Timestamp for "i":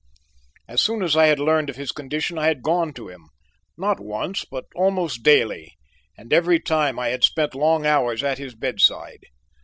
1.15-1.27, 2.39-2.47, 6.97-7.09